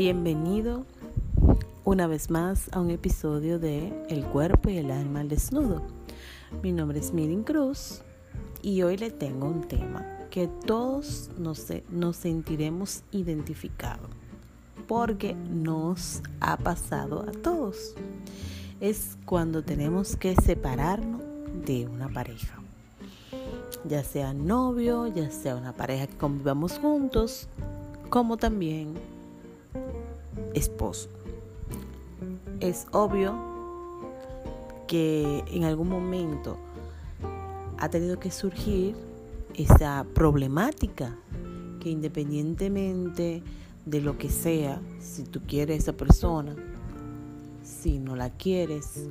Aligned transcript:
Bienvenido 0.00 0.86
una 1.84 2.06
vez 2.06 2.30
más 2.30 2.70
a 2.72 2.80
un 2.80 2.90
episodio 2.90 3.58
de 3.58 3.92
El 4.08 4.24
cuerpo 4.24 4.70
y 4.70 4.78
el 4.78 4.90
alma 4.90 5.20
al 5.20 5.28
desnudo. 5.28 5.82
Mi 6.62 6.72
nombre 6.72 7.00
es 7.00 7.12
Mirin 7.12 7.44
Cruz 7.44 8.00
y 8.62 8.80
hoy 8.80 8.96
le 8.96 9.10
tengo 9.10 9.46
un 9.46 9.68
tema 9.68 10.06
que 10.30 10.48
todos 10.64 11.28
nos, 11.36 11.66
nos 11.90 12.16
sentiremos 12.16 13.02
identificados 13.12 14.08
porque 14.88 15.34
nos 15.34 16.22
ha 16.40 16.56
pasado 16.56 17.26
a 17.28 17.32
todos. 17.32 17.94
Es 18.80 19.18
cuando 19.26 19.62
tenemos 19.62 20.16
que 20.16 20.34
separarnos 20.34 21.20
de 21.66 21.86
una 21.86 22.08
pareja 22.08 22.58
ya 23.84 24.02
sea 24.02 24.32
novio, 24.32 25.08
ya 25.08 25.30
sea 25.30 25.56
una 25.56 25.74
pareja 25.74 26.06
que 26.06 26.16
convivamos 26.16 26.78
juntos, 26.78 27.48
como 28.08 28.38
también 28.38 28.94
esposo. 30.54 31.08
Es 32.60 32.86
obvio 32.92 33.38
que 34.86 35.44
en 35.46 35.64
algún 35.64 35.88
momento 35.88 36.58
ha 37.78 37.88
tenido 37.88 38.18
que 38.18 38.30
surgir 38.30 38.94
esa 39.54 40.04
problemática 40.14 41.16
que 41.80 41.90
independientemente 41.90 43.42
de 43.86 44.00
lo 44.00 44.18
que 44.18 44.28
sea, 44.28 44.80
si 45.00 45.24
tú 45.24 45.40
quieres 45.46 45.76
a 45.76 45.78
esa 45.78 45.92
persona, 45.94 46.54
si 47.62 47.98
no 47.98 48.16
la 48.16 48.30
quieres, 48.30 49.08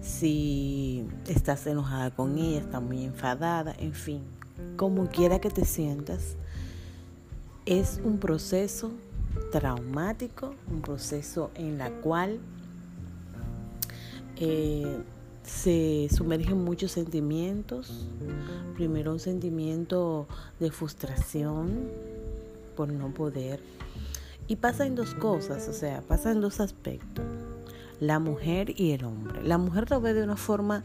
si 0.00 1.04
estás 1.26 1.66
enojada 1.66 2.10
con 2.10 2.38
ella, 2.38 2.60
estás 2.60 2.82
muy 2.82 3.04
enfadada, 3.04 3.74
en 3.78 3.92
fin, 3.92 4.22
como 4.76 5.08
quiera 5.08 5.40
que 5.40 5.50
te 5.50 5.64
sientas, 5.64 6.36
es 7.66 8.00
un 8.02 8.18
proceso 8.18 8.92
traumático, 9.50 10.54
un 10.70 10.82
proceso 10.82 11.50
en 11.54 11.78
la 11.78 11.90
cual 11.90 12.38
eh, 14.36 15.02
se 15.42 16.08
sumergen 16.14 16.62
muchos 16.64 16.92
sentimientos. 16.92 18.08
Primero 18.74 19.12
un 19.12 19.20
sentimiento 19.20 20.26
de 20.60 20.70
frustración 20.70 21.90
por 22.76 22.88
no 22.88 23.12
poder. 23.12 23.60
Y 24.48 24.56
pasa 24.56 24.86
en 24.86 24.94
dos 24.94 25.14
cosas, 25.14 25.68
o 25.68 25.72
sea, 25.72 26.02
pasa 26.02 26.32
en 26.32 26.40
dos 26.40 26.60
aspectos 26.60 27.24
la 28.02 28.18
mujer 28.18 28.78
y 28.80 28.90
el 28.90 29.04
hombre. 29.04 29.44
La 29.44 29.58
mujer 29.58 29.88
lo 29.88 30.00
ve 30.00 30.12
de 30.12 30.24
una 30.24 30.36
forma 30.36 30.82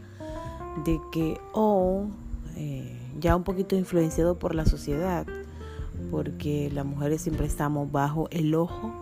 de 0.84 1.00
que, 1.10 1.40
o 1.52 2.06
eh, 2.54 2.96
ya 3.18 3.34
un 3.34 3.42
poquito 3.42 3.74
influenciado 3.74 4.38
por 4.38 4.54
la 4.54 4.64
sociedad, 4.66 5.26
porque 6.10 6.70
las 6.72 6.84
mujeres 6.84 7.22
siempre 7.22 7.46
estamos 7.46 7.90
bajo 7.90 8.28
el 8.30 8.54
ojo 8.54 8.92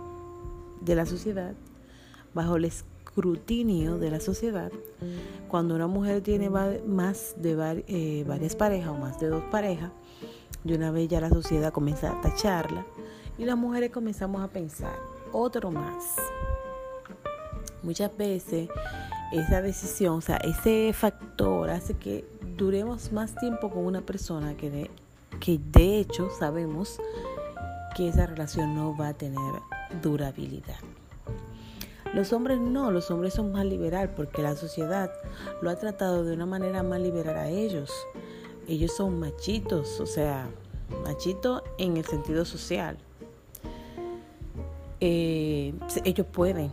de 0.81 0.95
la 0.95 1.07
sociedad, 1.07 1.55
bajo 2.35 2.57
el 2.57 2.67
escrutinio 2.67 3.99
de 3.99 4.11
la 4.11 4.21
sociedad. 4.21 4.71
Cuando 5.49 5.75
una 5.75 5.87
mujer 5.87 6.23
tiene 6.23 6.51
más 6.51 7.35
de 7.39 7.85
eh, 7.89 8.25
varias 8.27 8.57
parejas 8.57 8.91
o 8.91 8.95
más 8.95 9.19
de 9.21 9.29
dos 9.29 9.45
parejas, 9.51 9.91
de 10.65 10.75
una 10.75 10.91
vez 10.91 11.09
ya 11.09 11.21
la 11.21 11.31
sociedad 11.31 11.73
comienza 11.73 12.13
a 12.13 12.21
tacharla 12.21 12.85
y 13.39 13.45
las 13.45 13.57
mujeres 13.57 13.91
comenzamos 13.91 14.43
a 14.43 14.49
pensar, 14.49 14.97
otro 15.33 15.71
más, 15.71 16.17
muchas 17.83 18.17
veces 18.17 18.69
esa 19.33 19.63
decisión, 19.63 20.19
o 20.19 20.21
sea, 20.21 20.37
ese 20.39 20.93
factor 20.93 21.71
hace 21.71 21.95
que 21.95 22.25
duremos 22.57 23.13
más 23.13 23.35
tiempo 23.37 23.71
con 23.71 23.85
una 23.85 24.01
persona 24.01 24.57
que 24.57 24.71
de, 24.71 24.91
que 25.41 25.59
de 25.59 25.99
hecho 25.99 26.31
sabemos 26.39 27.01
que 27.97 28.09
esa 28.09 28.27
relación 28.27 28.75
no 28.75 28.97
va 28.97 29.09
a 29.09 29.15
tener 29.15 29.53
durabilidad. 30.03 30.79
Los 32.15 32.33
hombres 32.33 32.59
no, 32.59 32.91
los 32.91 33.11
hombres 33.11 33.35
son 33.35 33.53
más 33.53 33.67
liberal 33.67 34.11
porque 34.15 34.43
la 34.43 34.57
sociedad 34.57 35.11
lo 35.61 35.71
ha 35.71 35.77
tratado 35.77 36.25
de 36.25 36.33
una 36.35 36.47
manera 36.47 36.83
más 36.83 37.01
liberal 37.01 37.37
a 37.37 37.49
ellos. 37.49 37.91
Ellos 38.69 38.93
son 38.97 39.19
machitos, 39.21 40.01
o 40.01 40.07
sea, 40.07 40.49
machitos 41.05 41.63
en 41.79 41.97
el 41.97 42.05
sentido 42.05 42.45
social. 42.45 42.97
Eh, 45.01 45.75
ellos 46.05 46.27
pueden, 46.33 46.71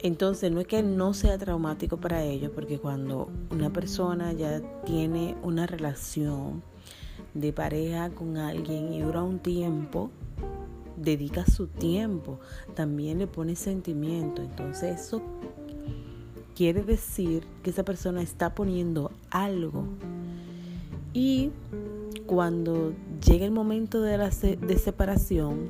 entonces 0.00 0.52
no 0.52 0.60
es 0.60 0.66
que 0.66 0.82
no 0.82 1.12
sea 1.12 1.38
traumático 1.38 1.96
para 1.96 2.22
ellos, 2.22 2.52
porque 2.54 2.78
cuando 2.78 3.28
una 3.50 3.70
persona 3.70 4.32
ya 4.32 4.60
tiene 4.84 5.36
una 5.42 5.66
relación 5.66 6.62
de 7.34 7.52
pareja 7.52 8.10
con 8.10 8.36
alguien 8.36 8.92
y 8.92 9.00
dura 9.00 9.22
un 9.22 9.38
tiempo, 9.38 10.10
dedica 10.96 11.46
su 11.46 11.66
tiempo, 11.66 12.38
también 12.74 13.18
le 13.18 13.26
pone 13.26 13.56
sentimiento. 13.56 14.42
Entonces 14.42 15.00
eso 15.00 15.22
quiere 16.54 16.82
decir 16.82 17.46
que 17.62 17.70
esa 17.70 17.84
persona 17.84 18.22
está 18.22 18.54
poniendo 18.54 19.12
algo. 19.30 19.84
Y 21.12 21.50
cuando 22.26 22.92
llega 23.24 23.44
el 23.44 23.52
momento 23.52 24.02
de 24.02 24.18
la 24.18 24.30
de 24.30 24.78
separación, 24.78 25.68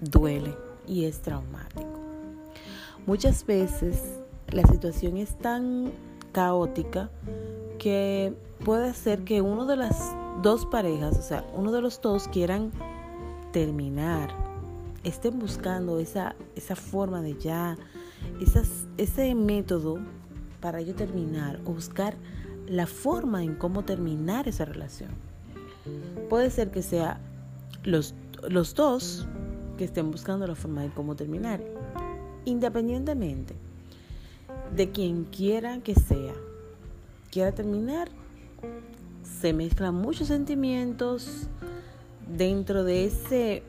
duele 0.00 0.54
y 0.86 1.04
es 1.04 1.20
traumático. 1.20 2.00
Muchas 3.06 3.44
veces 3.44 4.20
la 4.50 4.66
situación 4.66 5.16
es 5.16 5.36
tan 5.36 5.92
caótica 6.32 7.10
que 7.78 8.34
puede 8.64 8.94
ser 8.94 9.24
que 9.24 9.40
uno 9.40 9.66
de 9.66 9.76
las 9.76 10.14
dos 10.42 10.66
parejas, 10.66 11.18
o 11.18 11.22
sea, 11.22 11.44
uno 11.54 11.72
de 11.72 11.80
los 11.80 12.00
dos 12.00 12.28
quieran 12.28 12.70
terminar, 13.52 14.30
estén 15.04 15.38
buscando 15.38 15.98
esa, 15.98 16.34
esa 16.56 16.76
forma 16.76 17.22
de 17.22 17.36
ya, 17.38 17.76
ese 18.96 19.34
método 19.34 19.98
para 20.60 20.80
yo 20.80 20.94
terminar 20.94 21.60
o 21.64 21.72
buscar 21.72 22.16
la 22.66 22.86
forma 22.86 23.42
en 23.42 23.54
cómo 23.54 23.84
terminar 23.84 24.46
esa 24.46 24.64
relación. 24.64 25.10
Puede 26.28 26.50
ser 26.50 26.70
que 26.70 26.82
sea 26.82 27.18
los, 27.82 28.14
los 28.48 28.74
dos 28.74 29.26
que 29.78 29.84
estén 29.84 30.10
buscando 30.10 30.46
la 30.46 30.54
forma 30.54 30.82
de 30.82 30.90
cómo 30.90 31.16
terminar 31.16 31.60
independientemente 32.44 33.54
de 34.74 34.90
quien 34.90 35.24
quiera 35.24 35.80
que 35.80 35.94
sea, 35.94 36.34
quiera 37.30 37.52
terminar, 37.52 38.08
se 39.22 39.52
mezclan 39.52 39.94
muchos 39.94 40.28
sentimientos 40.28 41.48
dentro 42.28 42.84
de 42.84 43.06
ese 43.06 43.62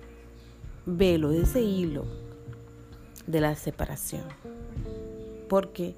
velo, 0.85 1.29
de 1.29 1.41
ese 1.41 1.61
hilo 1.61 2.05
de 3.27 3.41
la 3.41 3.55
separación. 3.55 4.23
Porque 5.47 5.95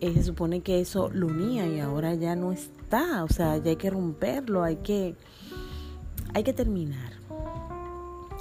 eh, 0.00 0.14
se 0.14 0.22
supone 0.22 0.60
que 0.60 0.80
eso 0.80 1.10
lo 1.12 1.26
unía 1.26 1.66
y 1.66 1.80
ahora 1.80 2.14
ya 2.14 2.36
no 2.36 2.52
está, 2.52 3.24
o 3.24 3.28
sea, 3.28 3.56
ya 3.58 3.70
hay 3.70 3.76
que 3.76 3.90
romperlo, 3.90 4.62
hay 4.62 4.76
que, 4.76 5.14
hay 6.34 6.42
que 6.44 6.52
terminar. 6.52 7.12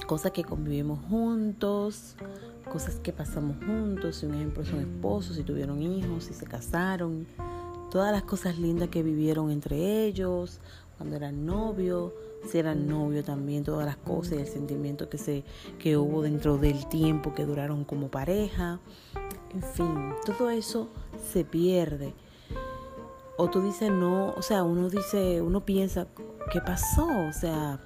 Cosas 0.06 0.32
que 0.32 0.44
convivimos 0.44 1.00
juntos, 1.10 2.16
cosas 2.72 2.96
que 3.00 3.12
pasamos 3.12 3.58
juntos, 3.66 4.18
si 4.18 4.26
un 4.26 4.36
ejemplo 4.36 4.64
son 4.64 4.80
esposos, 4.80 5.36
si 5.36 5.44
tuvieron 5.44 5.82
hijos, 5.82 6.26
si 6.26 6.34
se 6.34 6.46
casaron, 6.46 7.28
todas 7.90 8.12
las 8.12 8.24
cosas 8.24 8.58
lindas 8.58 8.90
que 8.90 9.04
vivieron 9.04 9.52
entre 9.52 10.06
ellos, 10.06 10.60
cuando 10.98 11.16
eran 11.16 11.46
novios, 11.46 12.12
si 12.50 12.58
eran 12.58 12.88
novios 12.88 13.26
también, 13.26 13.64
todas 13.64 13.86
las 13.86 13.98
cosas 13.98 14.34
y 14.34 14.42
el 14.42 14.48
sentimiento 14.48 15.10
que, 15.10 15.18
se, 15.18 15.44
que 15.80 15.98
hubo 15.98 16.22
dentro 16.22 16.58
del 16.58 16.88
tiempo 16.88 17.34
que 17.34 17.46
duraron 17.46 17.84
como 17.84 18.10
pareja, 18.10 18.80
en 19.54 19.64
fin, 19.64 20.14
todo 20.26 20.50
eso 20.50 20.90
se 21.32 21.46
pierde. 21.46 22.14
O 23.38 23.50
tú 23.50 23.62
dices 23.62 23.92
no, 23.92 24.34
o 24.36 24.42
sea, 24.42 24.64
uno 24.64 24.90
dice, 24.90 25.42
uno 25.42 25.64
piensa, 25.64 26.08
¿qué 26.52 26.60
pasó? 26.60 27.06
O 27.06 27.34
sea, 27.34 27.80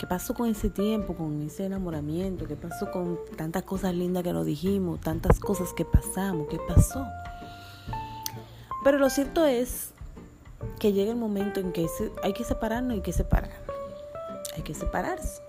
¿Qué 0.00 0.06
pasó 0.06 0.32
con 0.32 0.48
ese 0.48 0.70
tiempo, 0.70 1.14
con 1.14 1.42
ese 1.42 1.66
enamoramiento? 1.66 2.46
¿Qué 2.46 2.56
pasó 2.56 2.90
con 2.90 3.18
tantas 3.36 3.64
cosas 3.64 3.94
lindas 3.94 4.22
que 4.22 4.32
nos 4.32 4.46
dijimos, 4.46 4.98
tantas 4.98 5.38
cosas 5.38 5.74
que 5.74 5.84
pasamos? 5.84 6.46
¿Qué 6.48 6.58
pasó? 6.66 7.04
Pero 8.82 8.98
lo 8.98 9.10
cierto 9.10 9.44
es 9.44 9.90
que 10.78 10.92
llega 10.92 11.10
el 11.12 11.18
momento 11.18 11.60
en 11.60 11.72
que 11.72 11.86
hay 12.22 12.32
que 12.32 12.44
separarnos, 12.44 12.94
hay 12.94 13.02
que 13.02 13.12
separar. 13.12 13.50
Hay 14.56 14.62
que 14.62 14.74
separarse. 14.74 15.42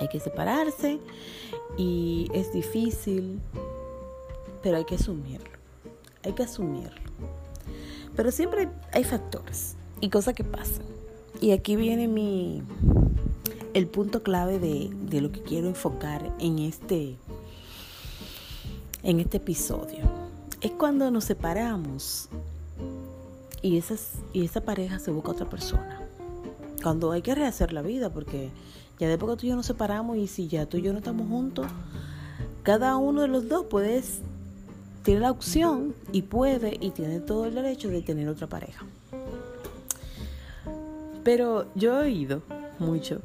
Hay 0.00 0.08
que 0.08 0.18
separarse 0.18 0.98
y 1.76 2.28
es 2.32 2.52
difícil, 2.52 3.38
pero 4.62 4.78
hay 4.78 4.84
que 4.84 4.94
asumirlo. 4.94 5.50
Hay 6.24 6.32
que 6.32 6.42
asumirlo. 6.42 7.00
Pero 8.16 8.32
siempre 8.32 8.68
hay 8.92 9.04
factores 9.04 9.76
y 10.00 10.08
cosas 10.08 10.34
que 10.34 10.44
pasan. 10.44 10.84
Y 11.40 11.52
aquí 11.52 11.76
viene 11.76 12.08
mi, 12.08 12.62
el 13.74 13.86
punto 13.86 14.22
clave 14.22 14.58
de, 14.58 15.20
lo 15.20 15.30
que 15.32 15.42
quiero 15.42 15.68
enfocar 15.68 16.34
en 16.38 16.58
este, 16.58 17.16
en 19.02 19.20
este 19.20 19.36
episodio. 19.36 20.19
Es 20.60 20.72
cuando 20.72 21.10
nos 21.10 21.24
separamos 21.24 22.28
y, 23.62 23.78
esas, 23.78 24.12
y 24.34 24.44
esa 24.44 24.60
pareja 24.60 24.98
se 24.98 25.10
busca 25.10 25.30
a 25.30 25.32
otra 25.32 25.48
persona. 25.48 26.02
cuando 26.82 27.12
hay 27.12 27.22
que 27.22 27.34
rehacer 27.34 27.72
la 27.72 27.82
vida, 27.82 28.10
porque 28.10 28.50
ya 28.98 29.08
de 29.08 29.18
poco 29.18 29.36
tú 29.36 29.46
y 29.46 29.50
yo 29.50 29.56
nos 29.56 29.66
separamos 29.66 30.16
y 30.16 30.26
si 30.26 30.48
ya 30.48 30.66
tú 30.66 30.76
y 30.76 30.82
yo 30.82 30.92
no 30.92 30.98
estamos 30.98 31.28
juntos, 31.28 31.66
cada 32.62 32.96
uno 32.96 33.22
de 33.22 33.28
los 33.28 33.48
dos 33.48 33.66
puede, 33.66 34.02
tiene 35.02 35.20
la 35.20 35.30
opción 35.30 35.94
y 36.12 36.22
puede 36.22 36.76
y 36.80 36.90
tiene 36.90 37.20
todo 37.20 37.46
el 37.46 37.54
derecho 37.54 37.88
de 37.88 38.02
tener 38.02 38.28
otra 38.28 38.46
pareja. 38.46 38.84
Pero 41.24 41.66
yo 41.74 42.00
he 42.00 42.04
oído 42.04 42.42
mucho, 42.78 43.20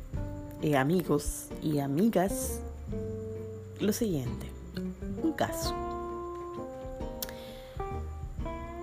eh, 0.61 0.77
amigos 0.77 1.47
y 1.61 1.79
amigas, 1.79 2.59
lo 3.79 3.91
siguiente, 3.91 4.47
un 5.21 5.33
caso. 5.33 5.84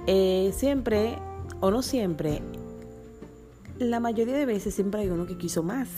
Eh, 0.06 0.52
siempre, 0.56 1.19
o 1.60 1.70
no 1.70 1.82
siempre, 1.82 2.43
la 3.78 4.00
mayoría 4.00 4.37
de 4.37 4.46
veces 4.46 4.75
siempre 4.75 5.02
hay 5.02 5.08
uno 5.08 5.26
que 5.26 5.37
quiso 5.37 5.62
más, 5.62 5.88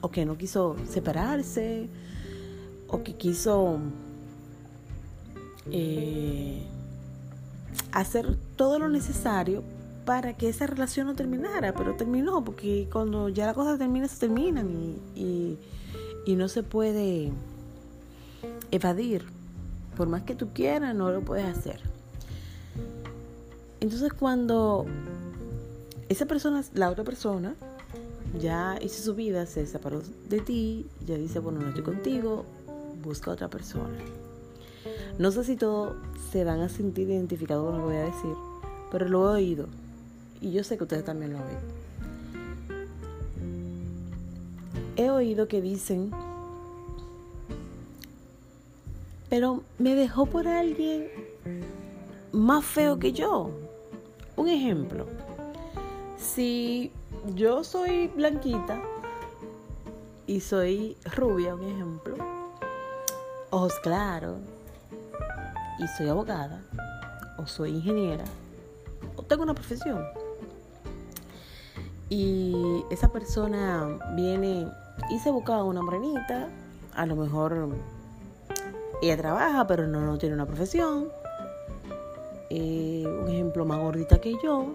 o 0.00 0.10
que 0.10 0.26
no 0.26 0.36
quiso 0.36 0.76
separarse, 0.88 1.88
o 2.88 3.02
que 3.02 3.14
quiso 3.14 3.78
eh, 5.70 6.62
hacer 7.92 8.36
todo 8.56 8.78
lo 8.78 8.88
necesario 8.88 9.62
para 10.04 10.36
que 10.36 10.48
esa 10.48 10.66
relación 10.66 11.06
no 11.06 11.14
terminara, 11.14 11.72
pero 11.72 11.96
terminó, 11.96 12.44
porque 12.44 12.88
cuando 12.92 13.28
ya 13.28 13.46
la 13.46 13.54
cosa 13.54 13.78
termina, 13.78 14.08
se 14.08 14.18
terminan 14.18 14.68
y, 15.14 15.56
y 16.26 16.36
no 16.36 16.48
se 16.48 16.62
puede 16.62 17.32
evadir. 18.70 19.24
Por 19.96 20.08
más 20.08 20.22
que 20.22 20.34
tú 20.34 20.48
quieras, 20.52 20.94
no 20.94 21.10
lo 21.10 21.22
puedes 21.22 21.46
hacer. 21.46 21.89
Entonces 23.80 24.12
cuando 24.12 24.86
esa 26.08 26.26
persona, 26.26 26.62
la 26.74 26.90
otra 26.90 27.04
persona, 27.04 27.54
ya 28.38 28.78
hizo 28.80 29.02
su 29.02 29.14
vida, 29.14 29.46
se 29.46 29.66
separó 29.66 30.02
de 30.28 30.40
ti, 30.40 30.86
ya 31.06 31.16
dice, 31.16 31.38
bueno, 31.38 31.60
no 31.60 31.68
estoy 31.68 31.82
contigo, 31.82 32.44
busca 33.02 33.30
otra 33.30 33.48
persona. 33.48 33.98
No 35.18 35.30
sé 35.32 35.44
si 35.44 35.56
todos 35.56 35.94
se 36.30 36.44
van 36.44 36.60
a 36.60 36.68
sentir 36.68 37.08
identificados 37.10 37.64
con 37.64 37.80
lo 37.80 37.88
que 37.88 37.94
voy 37.94 38.02
a 38.02 38.06
decir, 38.06 38.34
pero 38.90 39.08
lo 39.08 39.30
he 39.30 39.34
oído. 39.34 39.66
Y 40.40 40.52
yo 40.52 40.64
sé 40.64 40.76
que 40.76 40.84
ustedes 40.84 41.04
también 41.04 41.32
lo 41.32 41.38
ven. 41.38 41.80
He 44.96 45.10
oído 45.10 45.48
que 45.48 45.60
dicen, 45.60 46.10
pero 49.28 49.62
me 49.78 49.94
dejó 49.94 50.26
por 50.26 50.48
alguien 50.48 51.08
más 52.32 52.64
feo 52.64 52.98
que 52.98 53.12
yo. 53.12 53.50
Un 54.40 54.48
ejemplo, 54.48 55.04
si 56.16 56.90
yo 57.34 57.62
soy 57.62 58.08
blanquita 58.08 58.80
y 60.26 60.40
soy 60.40 60.96
rubia, 61.14 61.54
un 61.54 61.62
ejemplo, 61.62 62.16
ojos 63.50 63.74
claros, 63.82 64.38
y 65.78 65.86
soy 65.88 66.08
abogada, 66.08 66.62
o 67.36 67.46
soy 67.46 67.72
ingeniera, 67.72 68.24
o 69.14 69.22
tengo 69.24 69.42
una 69.42 69.52
profesión, 69.52 70.06
y 72.08 72.82
esa 72.90 73.12
persona 73.12 73.98
viene 74.16 74.66
y 75.10 75.18
se 75.18 75.30
busca 75.30 75.62
una 75.62 75.82
morenita, 75.82 76.48
a 76.94 77.04
lo 77.04 77.14
mejor 77.14 77.68
ella 79.02 79.18
trabaja, 79.18 79.66
pero 79.66 79.86
no, 79.86 80.00
no 80.00 80.16
tiene 80.16 80.34
una 80.34 80.46
profesión, 80.46 81.10
eh, 82.50 83.04
un 83.06 83.28
ejemplo 83.28 83.64
más 83.64 83.78
gordita 83.78 84.20
que 84.20 84.34
yo, 84.42 84.66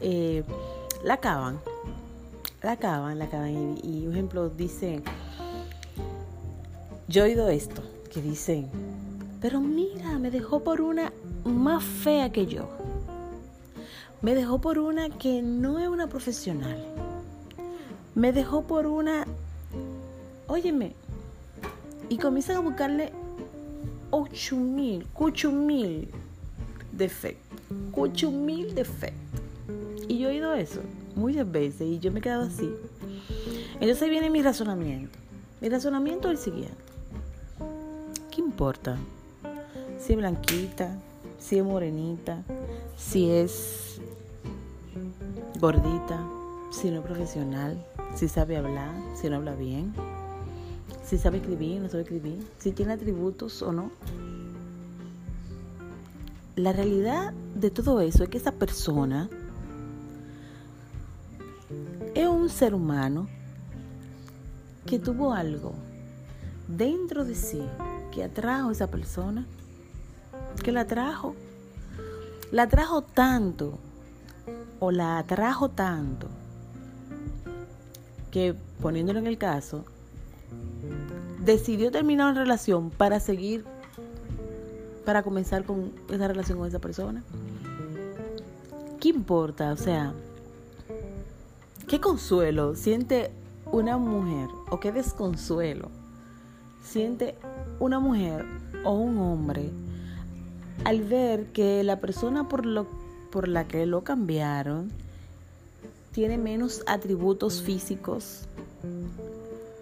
eh, 0.00 0.44
la 1.02 1.14
acaban, 1.14 1.58
la 2.62 2.72
acaban, 2.72 3.18
la 3.18 3.24
acaban. 3.24 3.78
Y, 3.82 4.06
un 4.06 4.12
ejemplo 4.12 4.50
dice, 4.50 5.02
yo 7.08 7.24
he 7.24 7.28
oído 7.28 7.48
esto, 7.48 7.82
que 8.12 8.20
dicen, 8.20 8.68
pero 9.40 9.60
mira, 9.60 10.18
me 10.18 10.30
dejó 10.30 10.60
por 10.60 10.82
una 10.82 11.12
más 11.44 11.82
fea 11.82 12.30
que 12.30 12.46
yo. 12.46 12.68
Me 14.20 14.34
dejó 14.34 14.60
por 14.60 14.78
una 14.78 15.08
que 15.08 15.40
no 15.40 15.78
es 15.78 15.88
una 15.88 16.08
profesional. 16.08 16.76
Me 18.14 18.32
dejó 18.32 18.62
por 18.62 18.86
una, 18.86 19.26
óyeme, 20.46 20.94
y 22.10 22.18
comienzan 22.18 22.56
a 22.56 22.60
buscarle 22.60 23.12
8 24.16 24.56
mil, 24.56 25.04
8 25.16 25.50
mil 25.50 26.08
defectos, 26.92 27.60
8 27.92 28.30
mil 28.30 28.72
defectos. 28.72 29.40
Y 30.06 30.18
yo 30.18 30.28
he 30.28 30.34
oído 30.34 30.54
eso 30.54 30.80
muchas 31.16 31.50
veces 31.50 31.88
y 31.88 31.98
yo 31.98 32.12
me 32.12 32.20
he 32.20 32.22
quedado 32.22 32.44
así. 32.44 32.70
Entonces 33.80 34.08
viene 34.08 34.30
mi 34.30 34.40
razonamiento. 34.40 35.18
Mi 35.60 35.68
razonamiento 35.68 36.30
es 36.30 36.38
el 36.38 36.44
siguiente. 36.44 36.76
¿Qué 38.30 38.40
importa? 38.40 38.96
Si 39.98 40.12
es 40.12 40.18
blanquita, 40.18 40.96
si 41.40 41.58
es 41.58 41.64
morenita, 41.64 42.44
si 42.96 43.28
es 43.30 44.00
gordita, 45.58 46.24
si 46.70 46.90
no 46.90 47.00
es 47.00 47.04
profesional, 47.04 47.84
si 48.14 48.28
sabe 48.28 48.58
hablar, 48.58 48.94
si 49.20 49.28
no 49.28 49.36
habla 49.36 49.56
bien 49.56 49.92
si 51.04 51.18
sabe 51.18 51.38
escribir, 51.38 51.80
no 51.80 51.88
sabe 51.88 52.02
escribir, 52.02 52.46
si 52.58 52.72
tiene 52.72 52.94
atributos 52.94 53.62
o 53.62 53.72
no. 53.72 53.90
La 56.56 56.72
realidad 56.72 57.32
de 57.54 57.70
todo 57.70 58.00
eso 58.00 58.24
es 58.24 58.28
que 58.30 58.38
esa 58.38 58.52
persona 58.52 59.28
es 62.14 62.28
un 62.28 62.48
ser 62.48 62.74
humano 62.74 63.28
que 64.86 64.98
tuvo 64.98 65.32
algo 65.32 65.74
dentro 66.68 67.24
de 67.24 67.34
sí 67.34 67.62
que 68.12 68.22
atrajo 68.22 68.68
a 68.68 68.72
esa 68.72 68.86
persona, 68.86 69.46
que 70.62 70.70
la 70.70 70.82
atrajo, 70.82 71.34
la 72.52 72.62
atrajo 72.62 73.02
tanto 73.02 73.78
o 74.78 74.92
la 74.92 75.18
atrajo 75.18 75.70
tanto 75.70 76.28
que 78.30 78.54
poniéndolo 78.80 79.18
en 79.18 79.26
el 79.26 79.38
caso, 79.38 79.84
decidió 81.44 81.90
terminar 81.90 82.32
una 82.32 82.40
relación 82.40 82.90
para 82.90 83.20
seguir, 83.20 83.64
para 85.04 85.22
comenzar 85.22 85.64
con 85.64 85.92
esa 86.10 86.28
relación 86.28 86.58
con 86.58 86.68
esa 86.68 86.78
persona. 86.78 87.22
¿Qué 89.00 89.10
importa? 89.10 89.72
O 89.72 89.76
sea, 89.76 90.14
¿qué 91.86 92.00
consuelo 92.00 92.74
siente 92.74 93.30
una 93.70 93.98
mujer 93.98 94.48
o 94.70 94.80
qué 94.80 94.92
desconsuelo 94.92 95.90
siente 96.82 97.34
una 97.80 97.98
mujer 97.98 98.46
o 98.84 98.92
un 98.92 99.18
hombre 99.18 99.70
al 100.84 101.02
ver 101.02 101.46
que 101.46 101.82
la 101.82 102.00
persona 102.00 102.48
por, 102.48 102.66
lo, 102.66 102.86
por 103.30 103.48
la 103.48 103.66
que 103.66 103.86
lo 103.86 104.04
cambiaron 104.04 104.90
tiene 106.12 106.38
menos 106.38 106.82
atributos 106.86 107.62
físicos, 107.62 108.46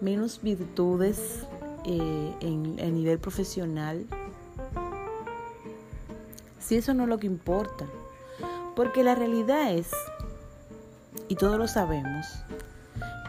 menos 0.01 0.41
virtudes 0.41 1.45
eh, 1.85 2.35
en, 2.41 2.79
a 2.79 2.85
nivel 2.85 3.19
profesional, 3.19 4.05
si 6.59 6.75
eso 6.75 6.93
no 6.93 7.03
es 7.03 7.09
lo 7.09 7.17
que 7.17 7.27
importa. 7.27 7.85
Porque 8.75 9.03
la 9.03 9.13
realidad 9.13 9.71
es, 9.71 9.91
y 11.27 11.35
todos 11.35 11.57
lo 11.57 11.67
sabemos, 11.67 12.25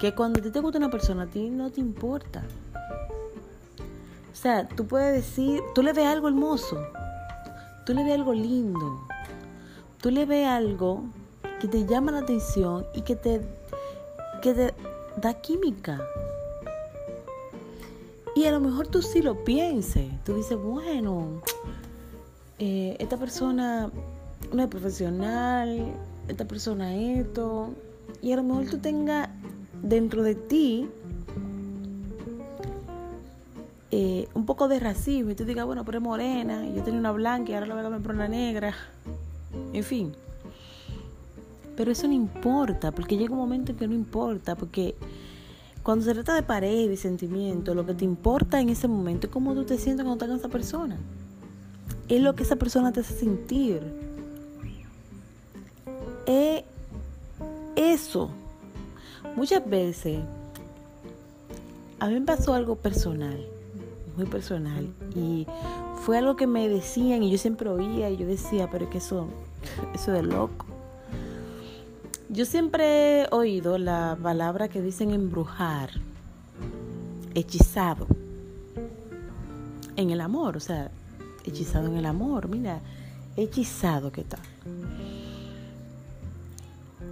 que 0.01 0.15
cuando 0.15 0.41
te 0.41 0.61
gusta 0.61 0.79
una 0.79 0.91
persona, 0.91 1.25
a 1.25 1.27
ti 1.27 1.51
no 1.51 1.71
te 1.71 1.81
importa. 1.81 2.43
O 4.33 4.37
sea, 4.37 4.69
tú 4.69 4.87
puedes 4.87 5.13
decir, 5.15 5.63
tú 5.75 5.83
le 5.83 5.93
ves 5.93 6.07
algo 6.07 6.29
hermoso, 6.29 6.83
tú 7.85 7.95
le 7.95 8.05
ves 8.05 8.15
algo 8.15 8.33
lindo, 8.33 9.07
tú 10.01 10.11
le 10.11 10.27
ves 10.27 10.47
algo 10.47 11.05
que 11.61 11.69
te 11.69 11.87
llama 11.87 12.13
la 12.13 12.19
atención 12.19 12.85
y 12.95 13.03
que 13.03 13.17
te, 13.17 13.41
que 14.43 14.55
te 14.55 14.75
da 15.17 15.35
química. 15.35 16.01
Y 18.45 18.47
a 18.47 18.53
lo 18.53 18.61
mejor 18.61 18.89
tú 18.89 19.01
sí 19.01 19.23
lo 19.23 19.43
pienses. 19.43 20.05
Tú 20.23 20.35
dices, 20.35 20.59
bueno, 20.59 21.41
eh, 22.59 22.95
esta 22.99 23.17
persona 23.17 23.91
no 24.53 24.63
es 24.63 24.69
profesional, 24.69 25.95
esta 26.29 26.45
persona 26.45 26.95
esto. 26.95 27.71
Y 28.21 28.33
a 28.33 28.37
lo 28.37 28.43
mejor 28.43 28.67
tú 28.67 28.77
tengas 28.77 29.31
dentro 29.83 30.23
de 30.23 30.35
ti 30.35 30.87
eh, 33.91 34.29
un 34.35 34.45
poco 34.45 34.69
de 34.69 34.79
racismo 34.79 35.31
y 35.31 35.35
tú 35.35 35.47
digas, 35.47 35.65
bueno, 35.65 35.83
pero 35.87 35.97
es 35.97 36.05
morena, 36.05 36.67
y 36.67 36.75
yo 36.75 36.83
tenía 36.83 37.01
una 37.01 37.13
blanca 37.13 37.53
y 37.53 37.55
ahora 37.55 37.67
la 37.69 37.75
voy 37.77 37.95
a 37.95 37.99
por 37.99 38.15
una 38.15 38.29
negra. 38.29 38.75
En 39.73 39.85
fin. 39.85 40.13
Pero 41.79 41.91
eso 41.91 42.07
no 42.07 42.13
importa, 42.13 42.93
porque 42.93 43.17
llega 43.17 43.33
un 43.33 43.39
momento 43.39 43.73
en 43.73 43.79
que 43.79 43.89
no 43.89 43.95
importa, 43.95 44.55
porque 44.55 44.97
cuando 45.85 46.07
se 46.07 46.15
trata 46.15 46.35
de 46.35 46.43
pareja 46.43 46.91
y 46.91 46.97
sentimiento, 46.97 47.75
lo 47.75 47.85
que 47.85 47.93
te 47.93 48.07
importa 48.07 48.59
en 48.59 48.71
ese 48.71 48.89
momento 48.89 49.27
es 49.27 49.33
cómo 49.33 49.53
tú 49.53 49.65
te 49.65 49.77
sientes 49.77 50.03
cuando 50.05 50.15
estás 50.15 50.29
con 50.31 50.39
esa 50.39 50.49
persona. 50.49 50.97
Es 52.09 52.23
lo 52.23 52.35
que 52.35 52.43
esa 52.43 52.57
persona 52.57 52.91
te 52.91 53.01
hace 53.01 53.13
sentir. 53.15 53.83
Es 56.25 56.65
eso, 57.77 58.31
muchas 59.37 59.69
veces, 59.69 60.21
a 62.01 62.09
mí 62.09 62.15
me 62.15 62.23
pasó 62.23 62.55
algo 62.55 62.77
personal, 62.77 63.47
muy 64.17 64.25
personal, 64.25 64.89
y 65.15 65.47
fue 66.03 66.17
algo 66.17 66.35
que 66.35 66.47
me 66.47 66.67
decían 66.67 67.23
y 67.23 67.31
yo 67.31 67.37
siempre 67.37 67.69
oía 67.69 68.09
y 68.09 68.17
yo 68.17 68.27
decía, 68.27 68.71
pero 68.71 68.87
es 68.87 68.91
que 68.91 68.99
eso, 68.99 69.27
eso 69.95 70.13
de 70.13 70.23
loco. 70.23 70.65
Yo 72.35 72.45
siempre 72.45 73.23
he 73.23 73.29
oído 73.31 73.79
la 73.79 74.19
palabra 74.21 74.69
que 74.69 74.83
dicen 74.83 75.13
embrujar, 75.13 75.91
hechizado, 77.33 78.09
en 79.95 80.11
el 80.11 80.21
amor, 80.21 80.57
o 80.57 80.61
sea, 80.61 80.91
hechizado 81.45 81.87
en 81.87 81.97
el 81.97 82.07
amor, 82.07 82.49
mira, 82.49 82.81
hechizado 83.37 84.11
que 84.11 84.23
está. 84.23 84.39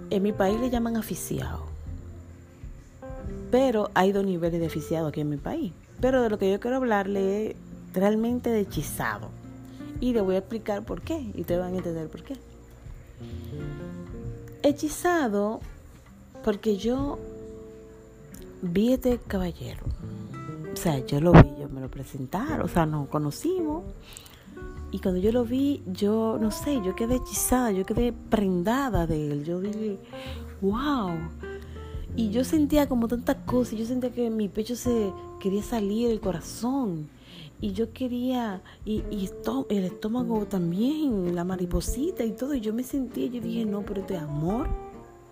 En 0.09 0.23
mi 0.23 0.33
país 0.33 0.59
le 0.59 0.69
llaman 0.69 0.97
aficiado, 0.97 1.67
pero 3.49 3.91
hay 3.93 4.11
dos 4.11 4.25
niveles 4.25 4.59
de 4.59 4.65
aficiado 4.65 5.07
aquí 5.07 5.21
en 5.21 5.29
mi 5.29 5.37
país. 5.37 5.71
Pero 6.01 6.21
de 6.21 6.29
lo 6.29 6.37
que 6.37 6.51
yo 6.51 6.59
quiero 6.59 6.75
hablarle 6.75 7.51
es 7.51 7.55
realmente 7.93 8.49
de 8.49 8.59
hechizado. 8.59 9.29
Y 10.01 10.11
le 10.11 10.19
voy 10.19 10.35
a 10.35 10.39
explicar 10.39 10.83
por 10.83 11.01
qué, 11.01 11.31
y 11.33 11.39
ustedes 11.39 11.61
van 11.61 11.75
a 11.75 11.77
entender 11.77 12.09
por 12.09 12.23
qué. 12.23 12.35
Hechizado 14.63 15.59
porque 16.43 16.77
yo 16.77 17.19
vi 18.61 18.93
este 18.93 19.19
caballero. 19.19 19.83
O 20.71 20.75
sea, 20.75 21.05
yo 21.05 21.21
lo 21.21 21.31
vi, 21.33 21.49
yo 21.59 21.69
me 21.69 21.81
lo 21.81 21.89
presentaron, 21.89 22.61
o 22.61 22.67
sea, 22.67 22.85
nos 22.85 23.07
conocimos. 23.07 23.83
Y 24.91 24.99
cuando 24.99 25.19
yo 25.19 25.31
lo 25.31 25.43
vi, 25.43 25.81
yo 25.87 26.37
no 26.39 26.51
sé, 26.51 26.81
yo 26.83 26.95
quedé 26.95 27.15
hechizada, 27.15 27.71
yo 27.71 27.85
quedé 27.85 28.13
prendada 28.13 29.07
de 29.07 29.31
él. 29.31 29.43
Yo 29.43 29.59
dije, 29.59 29.97
wow. 30.61 31.11
Y 32.15 32.29
yo 32.29 32.43
sentía 32.43 32.87
como 32.87 33.07
tantas 33.07 33.37
cosas, 33.45 33.77
yo 33.77 33.85
sentía 33.85 34.11
que 34.11 34.29
mi 34.29 34.49
pecho 34.49 34.75
se 34.75 35.11
quería 35.39 35.63
salir, 35.63 36.11
el 36.11 36.19
corazón 36.19 37.09
y 37.61 37.73
yo 37.73 37.93
quería, 37.93 38.61
y, 38.85 39.03
y 39.09 39.29
el 39.69 39.83
estómago 39.85 40.45
también, 40.45 41.33
la 41.33 41.43
mariposita 41.43 42.23
y 42.23 42.31
todo, 42.31 42.53
y 42.53 42.61
yo 42.61 42.73
me 42.73 42.83
sentía, 42.83 43.27
yo 43.27 43.41
dije, 43.41 43.65
no, 43.65 43.81
pero 43.83 44.01
este 44.01 44.17
amor, 44.17 44.67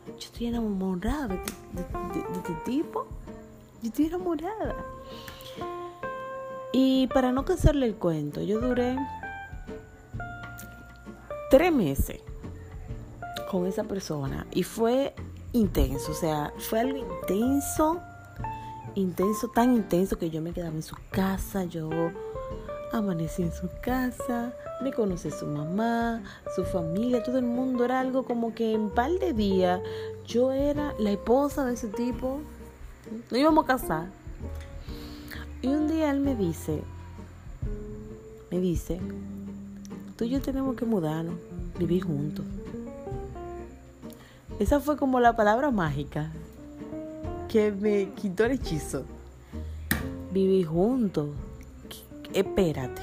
yo 0.08 0.14
estoy 0.18 0.48
enamorada 0.48 1.28
de, 1.28 1.36
este 1.36 2.54
tipo, 2.66 3.06
yo 3.82 3.90
estoy 3.90 4.06
enamorada. 4.06 4.76
Y 6.74 7.08
para 7.08 7.32
no 7.32 7.44
cansarle 7.44 7.86
el 7.86 7.96
cuento, 7.96 8.42
yo 8.42 8.62
duré 8.62 8.96
tres 11.50 11.74
meses 11.74 12.22
con 13.50 13.68
esa 13.68 13.84
persona 13.84 14.48
y 14.52 14.64
fue 14.64 15.14
intenso, 15.52 16.14
o 16.14 16.16
sea, 16.16 16.54
fue 16.60 16.80
algo 16.80 16.98
intenso 16.98 18.02
intenso, 18.96 19.48
tan 19.48 19.74
intenso 19.74 20.18
que 20.18 20.30
yo 20.30 20.42
me 20.42 20.54
quedaba 20.54 20.76
en 20.76 20.84
su 20.84 20.96
casa, 21.12 21.64
yo 21.66 21.90
amanecí 22.92 23.44
en 23.44 23.54
su 23.54 23.70
casa, 23.82 24.54
me 24.82 24.92
conocí 24.92 25.32
su 25.32 25.48
mamá, 25.48 26.22
su 26.56 26.64
familia, 26.64 27.24
todo 27.24 27.38
el 27.38 27.46
mundo, 27.46 27.86
era 27.86 28.00
algo 28.00 28.24
como 28.24 28.54
que 28.54 28.74
en 28.74 28.90
par 28.90 29.12
de 29.12 29.34
días 29.34 29.80
yo 30.26 30.52
era 30.52 30.94
la 31.00 31.12
esposa 31.12 31.66
de 31.66 31.74
ese 31.74 31.88
tipo, 31.88 32.40
nos 33.30 33.40
íbamos 33.40 33.64
a 33.64 33.68
casar. 33.68 34.08
Y 35.62 35.68
un 35.68 35.88
día 35.88 36.12
él 36.12 36.20
me 36.20 36.36
dice, 36.36 36.82
me 38.50 38.60
dice, 38.60 39.00
tú 40.18 40.26
y 40.26 40.30
yo 40.30 40.42
tenemos 40.42 40.76
que 40.76 40.86
mudarnos, 40.86 41.36
vivir 41.78 42.04
juntos. 42.04 42.46
Esa 44.60 44.80
fue 44.80 44.98
como 44.98 45.20
la 45.20 45.36
palabra 45.36 45.72
mágica 45.72 46.32
que 47.52 47.70
me 47.70 48.14
quitó 48.14 48.46
el 48.46 48.54
hechizo. 48.54 49.04
Viví 50.32 50.64
juntos. 50.64 51.32
Espérate. 52.34 53.02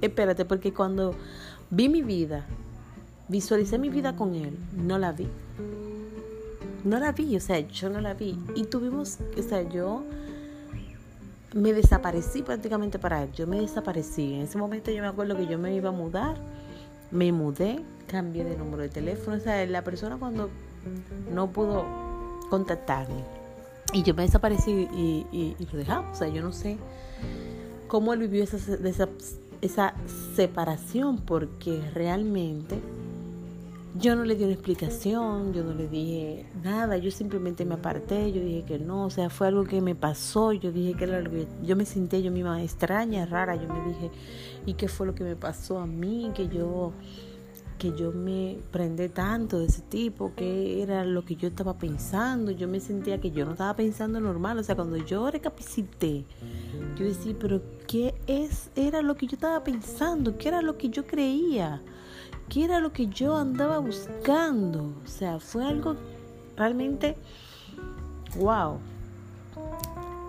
Espérate, 0.00 0.44
porque 0.44 0.74
cuando 0.74 1.14
vi 1.70 1.88
mi 1.88 2.02
vida, 2.02 2.44
visualicé 3.28 3.78
mi 3.78 3.88
vida 3.88 4.16
con 4.16 4.34
él, 4.34 4.58
no 4.76 4.98
la 4.98 5.12
vi. 5.12 5.28
No 6.82 6.98
la 6.98 7.12
vi, 7.12 7.36
o 7.36 7.40
sea, 7.40 7.60
yo 7.60 7.88
no 7.88 8.00
la 8.00 8.14
vi. 8.14 8.36
Y 8.56 8.64
tuvimos, 8.64 9.18
o 9.38 9.42
sea, 9.42 9.62
yo 9.62 10.02
me 11.54 11.72
desaparecí 11.72 12.42
prácticamente 12.42 12.98
para 12.98 13.22
él. 13.22 13.32
Yo 13.32 13.46
me 13.46 13.60
desaparecí. 13.60 14.34
En 14.34 14.40
ese 14.42 14.58
momento 14.58 14.90
yo 14.90 15.00
me 15.00 15.08
acuerdo 15.08 15.36
que 15.36 15.46
yo 15.46 15.56
me 15.56 15.72
iba 15.74 15.90
a 15.90 15.92
mudar. 15.92 16.36
Me 17.12 17.30
mudé, 17.30 17.80
cambié 18.08 18.42
de 18.42 18.56
número 18.56 18.82
de 18.82 18.88
teléfono. 18.88 19.36
O 19.36 19.40
sea, 19.40 19.64
la 19.66 19.84
persona 19.84 20.16
cuando 20.16 20.50
no 21.32 21.50
pudo 21.50 22.03
contactarme. 22.54 23.24
Y 23.92 24.04
yo 24.04 24.14
me 24.14 24.22
desaparecí 24.22 24.70
y, 24.70 25.56
lo 25.72 25.78
dejamos. 25.78 26.12
O 26.12 26.18
sea, 26.18 26.28
yo 26.28 26.40
no 26.40 26.52
sé 26.52 26.76
cómo 27.88 28.12
él 28.12 28.20
vivió 28.20 28.44
esa, 28.44 28.56
esa, 28.56 29.08
esa 29.60 29.94
separación 30.36 31.18
porque 31.18 31.80
realmente 31.92 32.78
yo 33.96 34.14
no 34.16 34.24
le 34.24 34.36
di 34.36 34.44
una 34.44 34.52
explicación, 34.52 35.52
yo 35.52 35.62
no 35.64 35.74
le 35.74 35.88
dije 35.88 36.46
nada, 36.62 36.96
yo 36.96 37.10
simplemente 37.10 37.64
me 37.64 37.74
aparté, 37.74 38.32
yo 38.32 38.40
dije 38.40 38.64
que 38.64 38.78
no, 38.78 39.06
o 39.06 39.10
sea, 39.10 39.30
fue 39.30 39.48
algo 39.48 39.64
que 39.64 39.80
me 39.80 39.94
pasó, 39.94 40.52
yo 40.52 40.72
dije 40.72 40.94
que 40.94 41.04
era 41.04 41.18
algo 41.18 41.36
yo 41.62 41.76
me 41.76 41.84
sentí 41.84 42.20
yo 42.22 42.32
misma 42.32 42.62
extraña, 42.62 43.26
rara, 43.26 43.54
yo 43.54 43.68
me 43.68 43.88
dije, 43.88 44.10
¿y 44.66 44.74
qué 44.74 44.88
fue 44.88 45.06
lo 45.06 45.14
que 45.14 45.22
me 45.22 45.36
pasó 45.36 45.78
a 45.78 45.86
mí? 45.86 46.32
Que 46.34 46.48
yo 46.48 46.92
que 47.78 47.92
yo 47.96 48.12
me 48.12 48.58
prendé 48.70 49.08
tanto 49.08 49.58
de 49.58 49.66
ese 49.66 49.82
tipo, 49.82 50.32
que 50.34 50.82
era 50.82 51.04
lo 51.04 51.24
que 51.24 51.36
yo 51.36 51.48
estaba 51.48 51.76
pensando, 51.76 52.50
yo 52.50 52.68
me 52.68 52.80
sentía 52.80 53.20
que 53.20 53.30
yo 53.30 53.44
no 53.44 53.52
estaba 53.52 53.74
pensando 53.74 54.20
normal, 54.20 54.58
o 54.58 54.62
sea, 54.62 54.74
cuando 54.74 54.96
yo 54.96 55.30
recapacité, 55.30 56.24
yo 56.96 57.04
decía, 57.04 57.34
pero 57.38 57.60
¿qué 57.86 58.14
es, 58.26 58.70
era 58.76 59.02
lo 59.02 59.16
que 59.16 59.26
yo 59.26 59.34
estaba 59.34 59.62
pensando? 59.64 60.38
¿Qué 60.38 60.48
era 60.48 60.62
lo 60.62 60.78
que 60.78 60.88
yo 60.88 61.06
creía? 61.06 61.82
¿Qué 62.48 62.64
era 62.64 62.80
lo 62.80 62.92
que 62.92 63.06
yo 63.08 63.36
andaba 63.36 63.78
buscando? 63.78 64.92
O 65.04 65.08
sea, 65.08 65.40
fue 65.40 65.64
algo 65.64 65.96
realmente, 66.56 67.16
wow, 68.36 68.78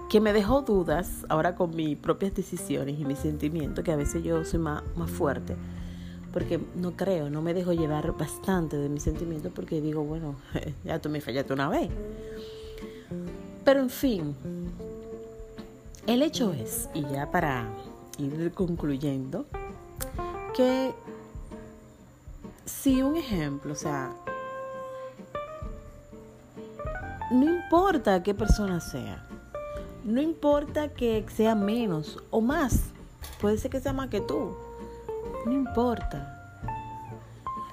que 0.09 0.19
me 0.21 0.33
dejó 0.33 0.61
dudas 0.61 1.25
ahora 1.29 1.55
con 1.55 1.75
mis 1.75 1.97
propias 1.97 2.33
decisiones 2.33 2.99
y 2.99 3.05
mis 3.05 3.19
sentimientos, 3.19 3.83
que 3.83 3.91
a 3.91 3.95
veces 3.95 4.23
yo 4.23 4.43
soy 4.45 4.59
más, 4.59 4.83
más 4.95 5.11
fuerte 5.11 5.55
porque 6.35 6.59
no 6.75 6.91
creo, 6.97 7.29
no 7.29 7.41
me 7.41 7.53
dejo 7.53 7.71
llevar 7.71 8.11
bastante 8.11 8.75
de 8.75 8.89
mis 8.89 9.03
sentimientos 9.03 9.53
porque 9.55 9.79
digo, 9.79 10.03
bueno, 10.03 10.35
ya 10.83 10.99
tú 10.99 11.07
me 11.07 11.21
fallaste 11.21 11.53
una 11.53 11.69
vez. 11.69 11.89
Pero 13.63 13.79
en 13.79 13.89
fin, 13.89 14.35
el 16.05 16.21
hecho 16.21 16.51
es, 16.51 16.89
y 16.93 17.03
ya 17.03 17.31
para 17.31 17.69
ir 18.17 18.51
concluyendo, 18.51 19.45
que 20.53 20.93
si 22.65 23.01
un 23.01 23.15
ejemplo, 23.15 23.71
o 23.71 23.77
sea, 23.77 24.13
no 27.31 27.45
importa 27.45 28.21
qué 28.23 28.33
persona 28.33 28.81
sea, 28.81 29.25
no 30.03 30.21
importa 30.21 30.89
que 30.89 31.25
sea 31.33 31.55
menos 31.55 32.21
o 32.29 32.41
más, 32.41 32.81
puede 33.39 33.57
ser 33.57 33.71
que 33.71 33.79
sea 33.79 33.93
más 33.93 34.09
que 34.09 34.19
tú, 34.19 34.64
no 35.45 35.53
importa. 35.53 36.31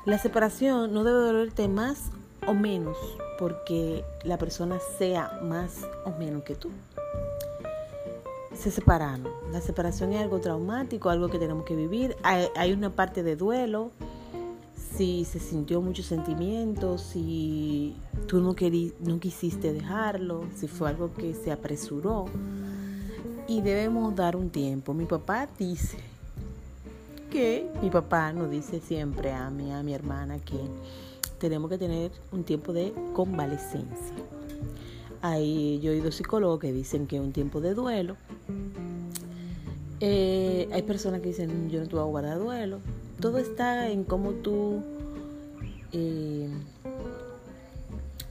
La 0.05 0.19
separación 0.19 0.93
no 0.93 1.05
debe 1.05 1.19
dolerte 1.19 1.69
más 1.69 2.11
o 2.47 2.55
menos 2.55 2.97
porque 3.39 4.05
la 4.25 4.37
persona 4.37 4.79
sea 4.99 5.41
más 5.43 5.87
o 6.05 6.11
menos 6.19 6.43
que 6.43 6.55
tú. 6.55 6.71
Se 8.55 8.71
separaron. 8.71 9.29
La 9.51 9.61
separación 9.61 10.13
es 10.13 10.21
algo 10.21 10.41
traumático, 10.41 11.09
algo 11.09 11.29
que 11.29 11.39
tenemos 11.39 11.65
que 11.65 11.75
vivir. 11.75 12.17
Hay, 12.23 12.73
una 12.73 12.91
parte 12.91 13.23
de 13.23 13.37
duelo. 13.37 13.91
Si 14.97 15.25
se 15.25 15.41
sintió 15.41 15.81
mucho 15.81 16.03
sentimiento, 16.03 16.99
si 16.99 17.97
tú 18.27 18.41
no, 18.41 18.55
no 19.01 19.21
quisiste 19.21 19.73
dejarlo, 19.73 20.45
si 20.55 20.69
fue 20.69 20.91
algo 20.91 21.15
que 21.15 21.35
se 21.35 21.51
apresuró. 21.51 22.27
Y 23.49 23.63
debemos 23.63 24.15
dar 24.15 24.37
un 24.37 24.51
tiempo. 24.51 24.93
Mi 24.93 25.07
papá 25.07 25.49
dice 25.59 26.12
que 27.33 27.67
mi 27.81 27.89
papá 27.89 28.31
nos 28.35 28.51
dice 28.51 28.79
siempre 28.81 29.33
a 29.33 29.49
mí, 29.49 29.73
a 29.73 29.83
mi 29.83 29.95
hermana, 29.95 30.39
que 30.39 30.59
tenemos 31.39 31.71
que 31.71 31.79
tener 31.79 32.13
un 32.31 32.45
tiempo 32.45 32.75
de 32.75 32.93
convalescencia. 33.15 34.15
Hay, 35.23 35.81
yo 35.81 35.93
he 35.93 35.95
oído 35.95 36.13
psicólogos 36.13 36.61
que 36.61 36.73
dicen 36.75 37.07
que 37.07 37.17
es 37.17 37.23
un 37.23 37.33
tiempo 37.33 37.63
de 37.63 37.73
duelo. 37.73 38.17
Eh, 40.01 40.69
hay 40.73 40.83
personas 40.83 41.23
que 41.23 41.29
dicen, 41.29 41.71
yo 41.71 41.81
no 41.81 41.87
te 41.87 41.97
voy 41.97 42.05
a 42.05 42.07
guardar 42.07 42.39
duelo. 42.39 42.81
Todo 43.19 43.39
está 43.39 43.89
en 43.89 44.05
cómo 44.05 44.33
tú 44.33 44.83
eh, 45.93 46.51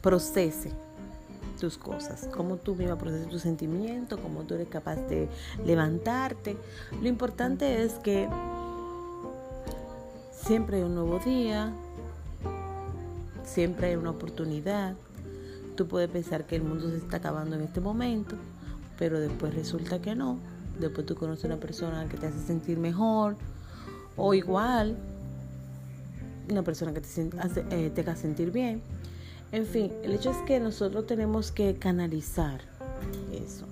proceses 0.01 0.73
tus 1.59 1.77
cosas, 1.77 2.27
cómo 2.35 2.57
tú 2.57 2.75
misma 2.75 2.97
procesas 2.97 3.29
tus 3.29 3.41
sentimientos, 3.41 4.19
cómo 4.19 4.43
tú 4.43 4.53
eres 4.53 4.67
capaz 4.67 4.97
de 5.07 5.27
levantarte. 5.65 6.55
Lo 7.01 7.07
importante 7.07 7.83
es 7.83 7.93
que 7.93 8.27
Siempre 10.45 10.77
hay 10.77 10.83
un 10.83 10.95
nuevo 10.95 11.19
día, 11.19 11.71
siempre 13.45 13.87
hay 13.87 13.95
una 13.95 14.09
oportunidad. 14.09 14.95
Tú 15.75 15.87
puedes 15.87 16.09
pensar 16.09 16.45
que 16.45 16.55
el 16.55 16.63
mundo 16.63 16.89
se 16.89 16.97
está 16.97 17.17
acabando 17.17 17.55
en 17.55 17.61
este 17.61 17.79
momento, 17.79 18.35
pero 18.97 19.19
después 19.19 19.53
resulta 19.53 20.01
que 20.01 20.15
no. 20.15 20.39
Después 20.79 21.05
tú 21.05 21.15
conoces 21.15 21.45
a 21.45 21.47
una 21.47 21.57
persona 21.57 22.07
que 22.09 22.17
te 22.17 22.25
hace 22.25 22.39
sentir 22.39 22.79
mejor 22.79 23.35
o 24.17 24.33
igual, 24.33 24.97
una 26.49 26.63
persona 26.63 26.91
que 26.91 27.01
te, 27.01 27.29
hace, 27.39 27.63
eh, 27.69 27.91
te 27.93 28.15
sentir 28.15 28.51
bien. 28.51 28.81
En 29.51 29.67
fin, 29.67 29.91
el 30.01 30.13
hecho 30.13 30.31
es 30.31 30.37
que 30.47 30.59
nosotros 30.59 31.05
tenemos 31.05 31.51
que 31.51 31.75
canalizar 31.75 32.61
eso. 33.31 33.65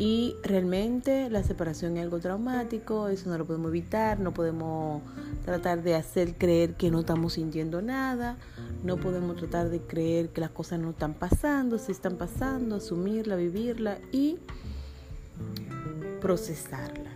Y 0.00 0.34
realmente 0.42 1.28
la 1.28 1.42
separación 1.42 1.98
es 1.98 2.04
algo 2.04 2.20
traumático, 2.20 3.08
eso 3.08 3.28
no 3.28 3.36
lo 3.36 3.44
podemos 3.44 3.68
evitar, 3.68 4.18
no 4.18 4.32
podemos 4.32 5.02
tratar 5.44 5.82
de 5.82 5.94
hacer 5.94 6.36
creer 6.36 6.72
que 6.72 6.90
no 6.90 7.00
estamos 7.00 7.34
sintiendo 7.34 7.82
nada, 7.82 8.38
no 8.82 8.96
podemos 8.96 9.36
tratar 9.36 9.68
de 9.68 9.78
creer 9.80 10.30
que 10.30 10.40
las 10.40 10.52
cosas 10.52 10.80
no 10.80 10.88
están 10.88 11.12
pasando, 11.12 11.76
si 11.76 11.92
están 11.92 12.16
pasando, 12.16 12.76
asumirla, 12.76 13.36
vivirla 13.36 13.98
y 14.10 14.38
procesarla, 16.22 17.10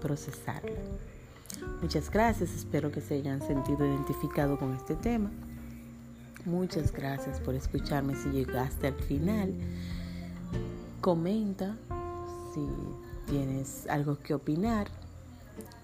procesarla. 0.00 0.80
Muchas 1.82 2.10
gracias, 2.10 2.50
espero 2.54 2.90
que 2.90 3.02
se 3.02 3.16
hayan 3.16 3.46
sentido 3.46 3.84
identificado 3.84 4.58
con 4.58 4.72
este 4.72 4.94
tema. 4.94 5.30
Muchas 6.46 6.92
gracias 6.92 7.40
por 7.40 7.54
escucharme 7.54 8.14
si 8.14 8.30
llegaste 8.30 8.86
al 8.86 8.94
final. 8.94 9.52
Comenta 11.00 11.76
si 12.52 12.66
tienes 13.26 13.86
algo 13.88 14.18
que 14.18 14.34
opinar 14.34 14.88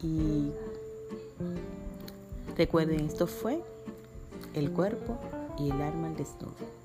y 0.02 0.50
recuerden 2.56 3.00
esto 3.00 3.26
fue 3.26 3.62
el 4.54 4.70
cuerpo 4.70 5.18
y 5.58 5.70
el 5.70 5.80
alma 5.82 6.08
al 6.08 6.16
desnudo. 6.16 6.83